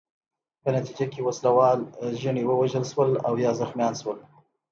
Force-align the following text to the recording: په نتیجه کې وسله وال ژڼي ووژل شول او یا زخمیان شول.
په 0.61 0.69
نتیجه 0.75 1.05
کې 1.13 1.25
وسله 1.27 1.51
وال 1.57 1.79
ژڼي 2.21 2.43
ووژل 2.45 2.83
شول 2.91 3.11
او 3.27 3.33
یا 3.45 3.51
زخمیان 3.61 3.93
شول. 4.01 4.19